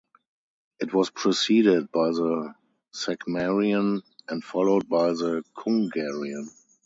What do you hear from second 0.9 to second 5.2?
was preceded by the Sakmarian and followed by